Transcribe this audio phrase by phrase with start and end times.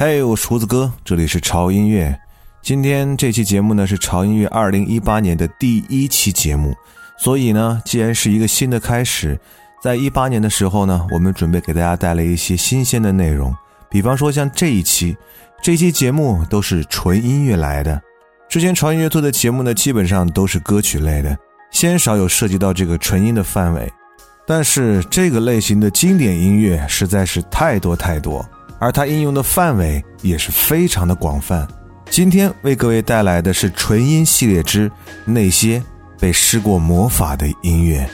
[0.00, 2.16] 嘿，我厨子哥，这里是潮音乐。
[2.62, 6.72] 今天这期节目呢是潮音乐二零一八年的第一期节目，
[7.18, 9.36] 所以呢，既然是一个新的开始，
[9.82, 13.52] 在一八年的时候呢，我们准备给大家带来一些新鲜的内容，
[13.90, 15.16] 比方说像这一期，
[15.60, 18.00] 这期节目都是纯音乐来的。
[18.48, 21.36] 之前潮音乐做的节目呢，基本上都是歌曲类的，
[21.72, 23.92] 鲜少有涉及到这个纯音的范围。
[24.46, 28.48] 但是这个类型的经典音乐实在是太多太多。
[28.78, 31.66] 而它应用的范围也是非常的广泛。
[32.10, 34.90] 今天为各位带来的是纯音系列之
[35.24, 35.82] 那些
[36.18, 38.08] 被施过魔法的音乐，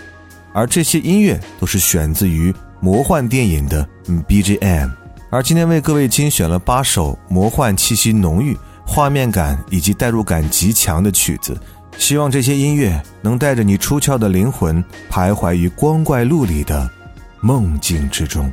[0.53, 3.87] 而这些音乐都是选自于魔幻电影的
[4.29, 4.91] BGM。
[5.31, 11.57] 而今天为各位精选了八首魔幻气息浓郁、画面感以及代入感极强的曲子，
[11.97, 16.91] 希望这些音乐能带着你出窍的灵魂徘徊于光怪陆离的
[17.41, 18.53] 梦境之中。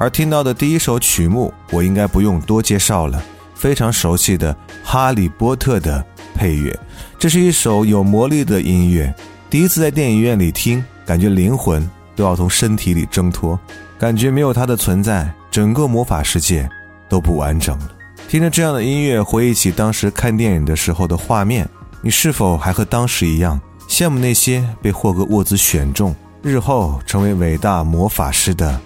[0.00, 3.22] 而听到的第一首曲目，我应该不用多介绍了，
[3.54, 4.50] 非常熟悉的
[4.82, 6.02] 《哈利波特》的
[6.34, 6.74] 配乐。
[7.18, 9.14] 这是一首有魔力的音乐，
[9.50, 13.60] 第一次在电影院里听，感觉灵魂都要从身体里挣脱，
[13.98, 16.66] 感觉没有它的存在，整个魔法世界
[17.06, 17.90] 都不完整了。
[18.26, 21.68] 听着这样的音乐，回忆起当时看电影的时候的画面，
[22.00, 28.80] 你是否还和当时一样羡慕那些被霍格沃兹选中，日后成为伟大魔法师的？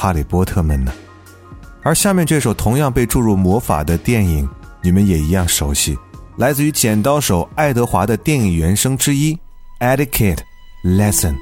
[0.00, 0.90] 哈利波特们呢？
[1.82, 4.48] 而下面这首同样被注入魔法的电影，
[4.82, 5.94] 你们也一样熟悉，
[6.38, 9.34] 来自于剪刀手爱德华的电影原声之一
[9.78, 10.38] 《Etiquette
[10.82, 11.34] Lesson》。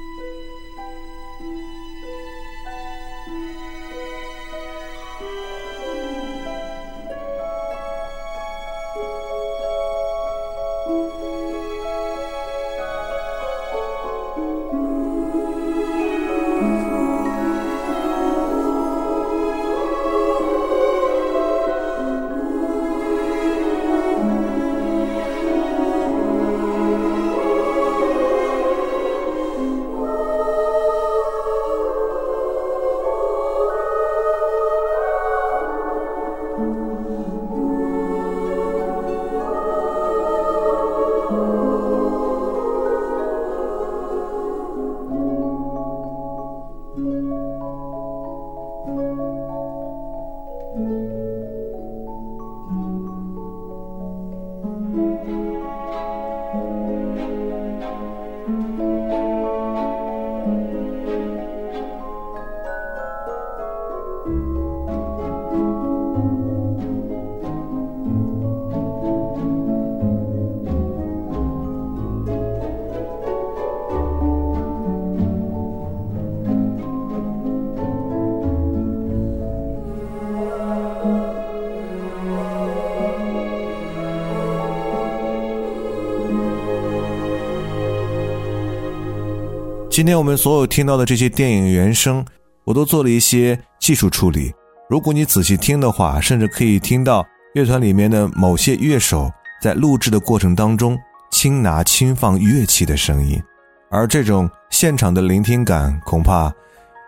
[89.99, 92.23] 今天我们所有听到的这些电影原声，
[92.63, 94.49] 我都做了一些技术处理。
[94.89, 99.29] 如果你仔细听的话，甚至可以听到乐团里面的某些乐手
[99.61, 100.97] 在录制的过程当中
[101.31, 103.43] 轻拿轻放乐器的声音，
[103.91, 106.49] 而这种现场的聆听感，恐怕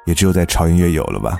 [0.05, 1.39] 也只有在潮音乐有了吧。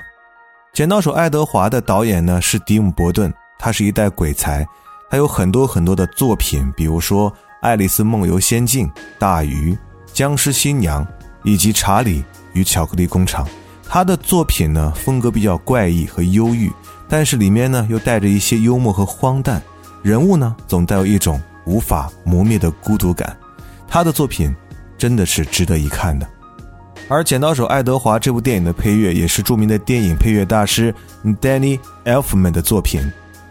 [0.72, 4.66] 剪刀手爱德华》的导演呢是迪姆·伯顿，他是一代鬼才，
[5.10, 8.88] 他有很多很多的作品，比如说《爱丽丝梦游仙境》
[9.18, 9.72] 《大鱼》
[10.14, 11.04] 《僵尸新娘》。
[11.44, 13.44] 以及《查理与巧克力工厂》，
[13.88, 16.70] 他的作品呢风格比较怪异和忧郁，
[17.08, 19.62] 但是里面呢又带着一些幽默和荒诞，
[20.02, 23.36] 人物呢总带有一种无法磨灭的孤独感。
[23.86, 24.54] 他的作品
[24.96, 26.26] 真的是值得一看的。
[27.08, 30.94] 而《剪刀手爱德华》这部电影的配乐也是著名的电影配乐大师
[31.40, 33.02] Danny Elfman 的作品。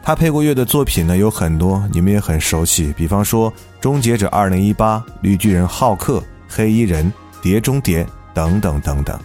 [0.02, 4.74] 他配过乐的作品呢有很多，你们也很熟悉，比方说《终结者2018》
[5.22, 6.18] 《绿巨人浩克》
[6.50, 7.06] 《黑衣人》。
[7.42, 9.20] 碟中谍等等等等，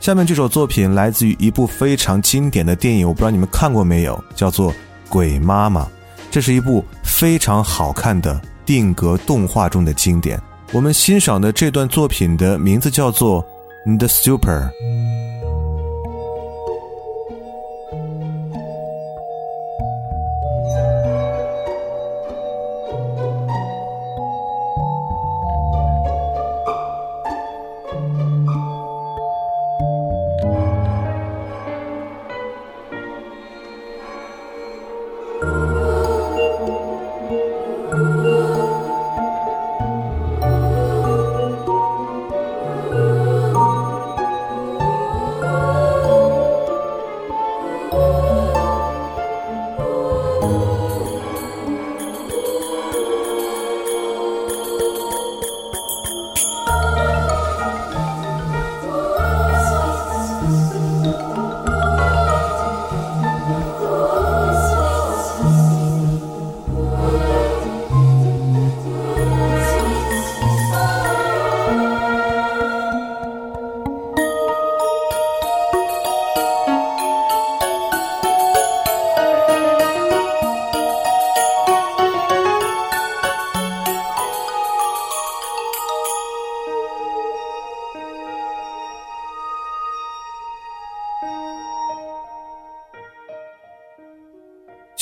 [0.00, 4.70] 下面这首作品来自于一部非常经典的电影，我不知道你们看过没有，叫做
[5.08, 5.82] 《鬼妈妈》。
[6.30, 10.40] 这是一部非常好看的定格动画中的经典。
[10.72, 13.44] 我们欣赏的这段作品的名字叫做
[13.98, 14.50] 《The Super》。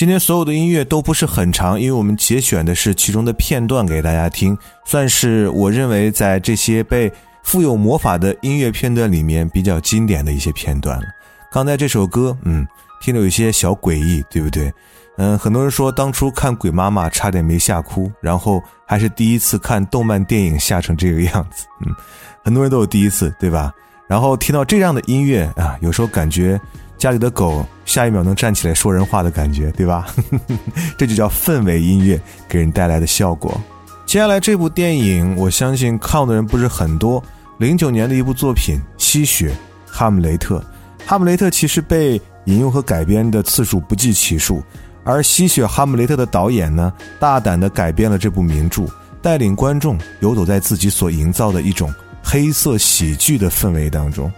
[0.03, 7.09] 今天所有的音乐都不是很长，因为我们节选的是其中的片段给大家听，算是我认为在这些被
[7.45, 11.05] 富有魔法的音乐片段里面比较经典的一些片段了。
[11.53, 12.67] 刚才这首歌，嗯，
[13.01, 14.73] 听着有些小诡异，对不对？
[15.19, 21.95] 嗯，很多人说当初看《鬼妈妈》差点没吓哭，然后还是第一次看动漫电影吓成这个样子，嗯，
[22.43, 23.73] 很多人都有第一次，对吧？
[24.09, 26.61] 然后听到这样的音乐啊，有时候感觉。
[27.03, 30.07] 家里的狗下一秒能站起来说人话的感觉，对吧？
[30.97, 33.61] 这就叫氛围音乐给人带来的效果。
[34.07, 37.21] 接下来这部电影，我相信看的人不是很多。
[37.59, 39.53] 零九年的一部作品《吸血
[39.85, 40.59] 哈姆雷特》，
[41.05, 44.63] 哈姆雷特其实被引用和改编的次数不计其数，
[45.03, 48.85] 而《吸血哈姆雷特》的导演呢，大胆地改编了这部名著，
[49.21, 51.93] 带领观众游走在自己所营造的一种
[52.23, 54.31] 黑色喜剧的氛围当中。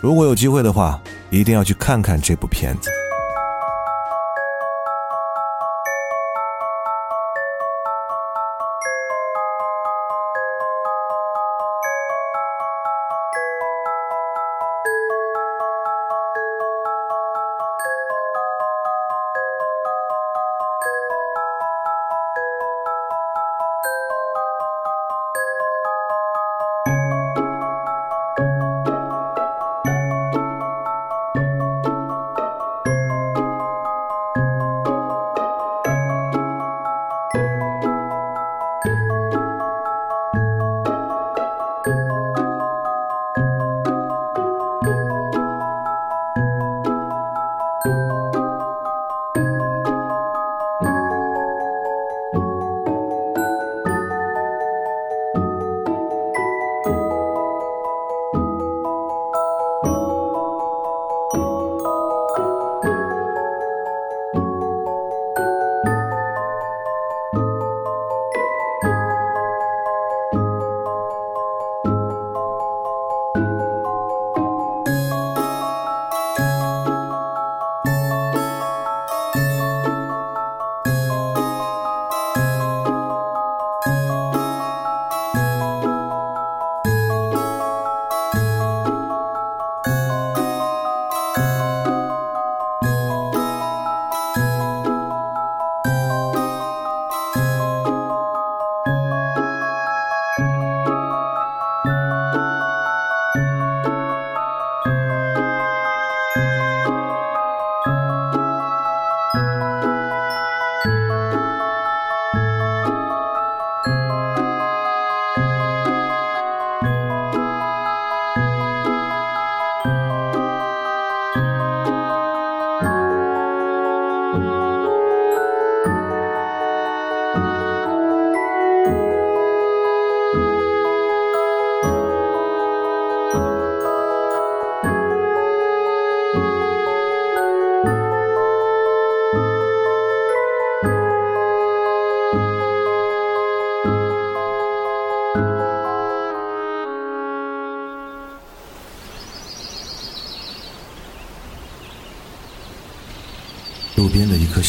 [0.00, 2.90] 如果有机会的话，一定要去看看这部片子。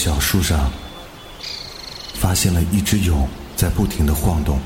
[0.09, 0.71] 小树上，
[2.15, 4.59] 发现了一只蛹在不停的晃动。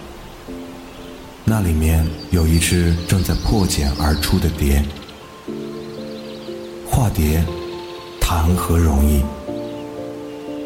[1.43, 4.81] 那里面有一只正在破茧而出的蝶。
[6.89, 7.43] 化蝶，
[8.21, 9.21] 谈何容易？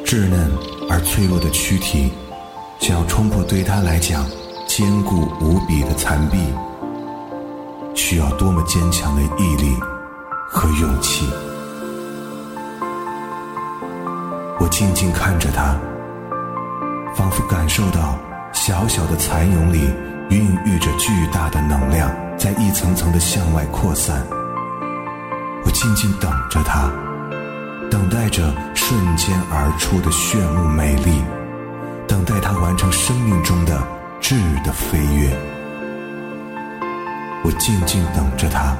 [0.05, 0.47] 稚嫩
[0.87, 2.11] 而脆弱的躯体，
[2.79, 4.29] 想要冲破对它来讲
[4.67, 6.37] 坚固无比的残壁，
[7.95, 9.75] 需要多么坚强的毅力
[10.51, 11.25] 和勇气！
[14.77, 15.75] 静静看着它，
[17.15, 18.15] 仿佛感受到
[18.53, 19.89] 小小的蚕蛹里
[20.29, 24.21] 孕育着巨大的能量，在一层层的向外扩散。
[25.65, 26.91] 我静静等着它，
[27.89, 31.23] 等待着瞬间而出的炫目美丽，
[32.07, 33.81] 等待它完成生命中的
[34.21, 35.35] 质的飞跃。
[37.43, 38.77] 我静静等着它，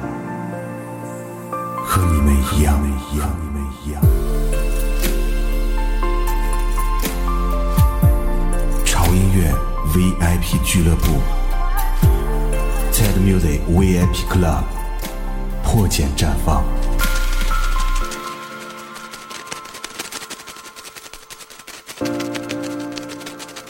[1.84, 2.78] 和你们一样，
[3.12, 4.00] 一样，你们一样。
[9.08, 9.50] 潮音乐
[9.94, 11.12] VIP 俱乐部
[12.92, 14.64] ，TED Music VIP Club，
[15.64, 16.62] 破茧绽放。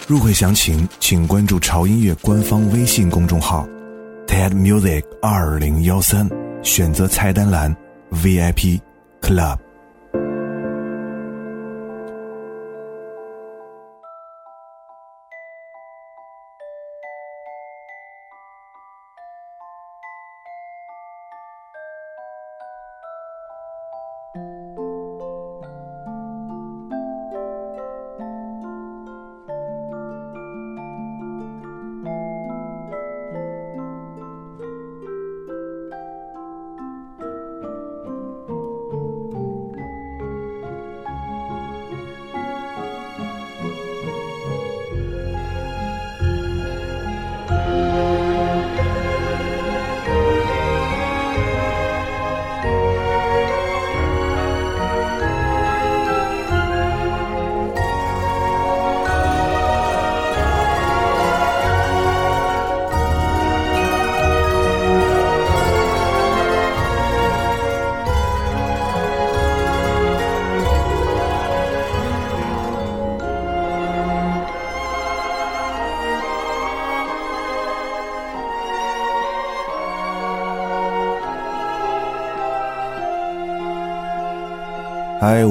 [0.09, 3.65] 入会详情，请关注潮音乐官方微信公众号
[4.27, 6.29] “TED Music 二零幺三”，
[6.65, 7.73] 选择菜单栏
[8.11, 8.81] “VIP
[9.23, 9.68] Club”。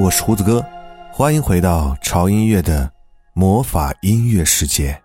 [0.08, 0.64] 我是胡子哥，
[1.12, 2.90] 欢迎回到潮音乐的
[3.34, 4.98] 魔法音乐世界。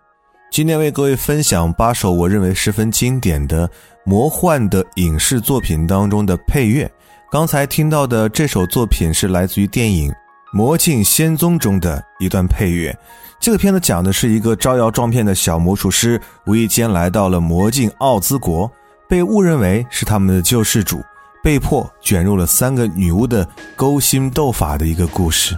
[0.50, 3.68] 今天为各位分享八首我认为十分经典的
[4.06, 6.90] 魔幻的影视作品当中的配乐。
[7.30, 10.10] 刚才听到的这首作品是来自于电影
[10.54, 12.98] 《魔镜仙踪》中的一段配乐。
[13.38, 18.72] 这个片子讲的是一个招摇撞骗的小魔术师，无意间来到了魔镜奥兹国，
[19.06, 21.02] 被误认为是他们的救世主。
[21.44, 23.46] 被迫卷入了三个女巫的
[23.76, 25.54] 勾心斗法的一个故事，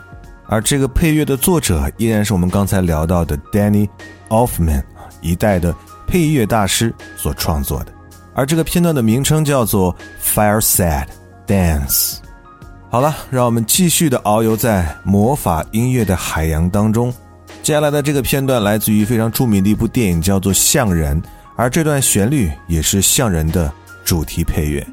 [0.48, 3.88] 而这个配乐的作者依然是我们刚才聊到的 Danny
[4.28, 4.82] Elfman，
[5.20, 5.72] 一代的
[6.04, 7.92] 配乐大师所创作的。
[8.34, 11.06] 而这个片段的名称叫做 Fireside
[11.46, 12.16] Dance。
[12.90, 17.14] 好了，让我们继续的遨游在魔法音乐的海洋当中。
[17.62, 21.22] 接下来的这个片段来自于非常著名的一部电影，叫做《象人》，
[21.54, 23.72] 而这段旋律也是《象人》的
[24.04, 24.84] 主题配乐。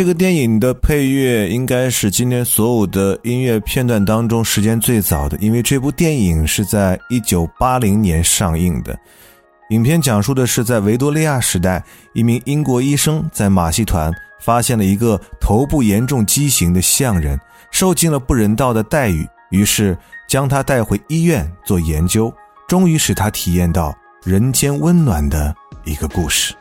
[0.00, 8.98] 这个电影的配乐应该是今天所有的音乐片段当中时间最早的，因为这部电影是在一九八零年上映的。
[9.68, 11.84] 影片讲述的是在维多利亚时代，
[12.14, 14.10] 一名英国医生在马戏团
[14.40, 17.38] 发现了一个头部严重畸形的象人，
[17.70, 19.94] 受尽了不人道的待遇，于是
[20.26, 22.32] 将他带回医院做研究，
[22.66, 26.54] 终于使他体验到人间温暖的一个故事。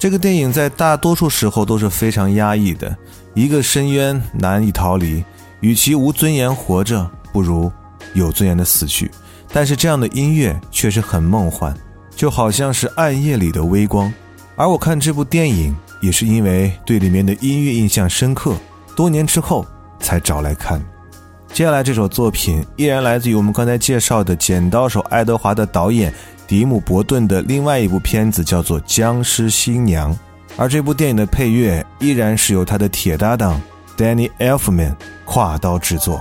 [0.00, 2.96] 这个电影在大多数时候都是非常压抑的，
[3.34, 5.22] 一个深渊难以逃离，
[5.60, 7.70] 与其无尊严活着，不如
[8.14, 9.10] 有尊严的死去。
[9.52, 11.76] 但是这样的音乐却是很梦幻，
[12.16, 14.10] 就好像是暗夜里的微光。
[14.56, 18.56] 而我看这部电影也是因为对里面的音乐印象深刻，
[18.96, 19.66] 多年之后
[19.98, 20.82] 才找来看。
[21.52, 26.10] 接下来这首作品依然来自于我们刚才介绍的《剪刀手爱德华》的导演。
[26.50, 30.12] 迪姆·伯顿的另外一部片子叫做《僵尸新娘》，
[30.56, 33.62] 而这部电影的配乐依然是由他的铁搭档
[33.96, 36.20] Danny Elfman 跨刀制作。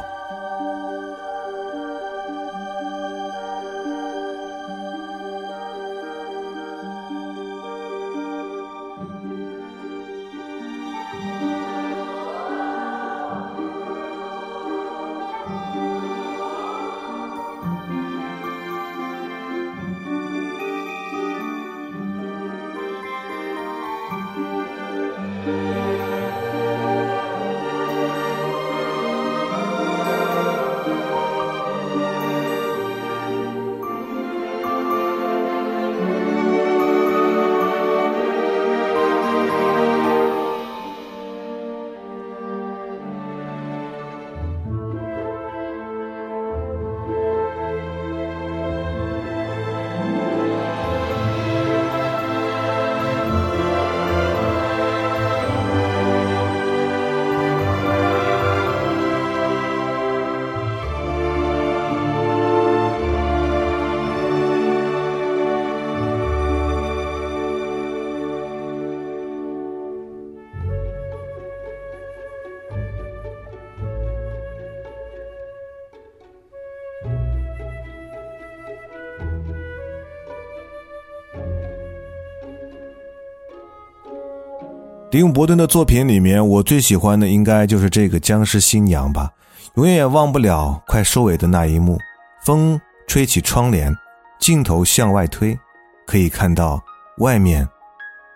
[85.19, 89.29] 迪姆·伯顿的作品里面，我最喜欢的应该就是这个僵尸新娘吧。
[89.73, 91.99] 永远也忘不了快收尾的那一幕，
[92.41, 93.93] 风吹起窗帘，
[94.39, 95.59] 镜头向外推，
[96.07, 96.81] 可以看到
[97.17, 97.67] 外面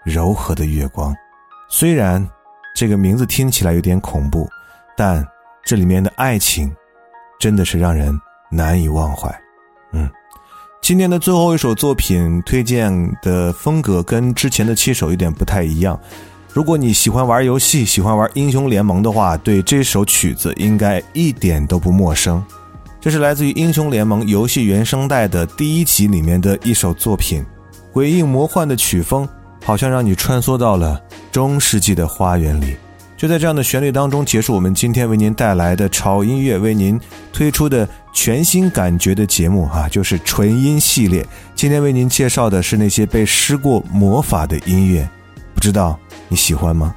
[0.03, 1.15] 柔和的月光。
[1.69, 2.29] 虽然
[2.75, 4.45] 这个名字听起来有点恐怖，
[4.97, 5.25] 但
[5.63, 6.69] 这里面的爱情
[7.39, 8.13] 真的是让人
[8.51, 9.33] 难以忘怀。
[9.93, 10.09] 嗯，
[10.81, 12.91] 今天的最后一首作品推荐
[13.21, 15.97] 的风格跟之前的七首有点不太一样。
[16.53, 22.43] 如果你喜欢玩游戏，喜欢玩英雄联盟的话，对这首曲子应该一点都不陌生。
[23.01, 27.43] 这是来自于英雄联盟游戏原声带的第一集里面的一首作品，
[27.91, 29.27] 诡异魔幻的曲风，
[29.65, 32.75] 好像让你穿梭到了中世纪的花园里。
[33.17, 41.25] 就在这样的旋律当中结束我们今天为您带来的潮音乐，为您推出的全新感觉的节目啊，就是纯音系列。
[41.55, 45.09] 今天为您介绍的是那些被施过魔法的音乐，
[45.63, 45.97] 知道。
[46.27, 46.93] 你喜欢吗？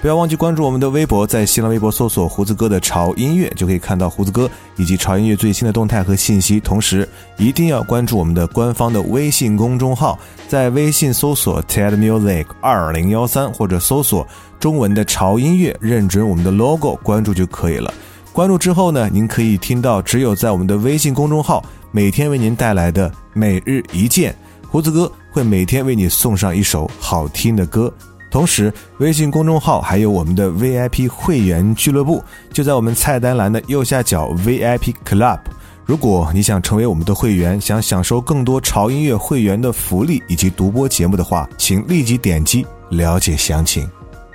[0.00, 6.60] 不要忘记关注我们的微博，在新浪微博搜索“胡子哥的潮音乐”，就可以看到胡子哥以及潮音乐最新的动态和信息。
[6.60, 14.24] 同时，一定要关注我们的官方的微信公众号，在微信搜索 “ted music 二零幺三”或者搜索
[14.60, 17.92] 中文的“潮音乐”，认准我们的 logo，关注就可以了。
[18.32, 24.34] 关注之后呢，您可以听到只有在我们的微信公众号每天为您带来的每日一见，
[24.68, 27.92] 胡子哥会每天为你送上一首好听的歌。
[28.30, 35.40] 同时，微信公众号还有我们的 VIP 会员俱乐部，就在我们菜单栏的右下角 VIP Club。
[35.84, 43.90] 如果你想成为我们的会员，想享受更多潮音乐会员的福利以及独播节目的话，请立即点击了解详情。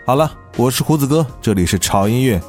[0.05, 2.41] 好了，我是胡子哥，这里是潮音乐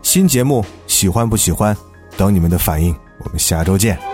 [0.00, 1.76] 新节目，喜欢不喜欢？
[2.16, 4.13] 等你们的反应，我们下周见。